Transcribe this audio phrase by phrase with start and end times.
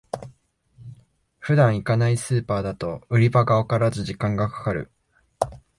[1.37, 4.91] 普段行かないスーパーだと売り場がわからず時間がかかる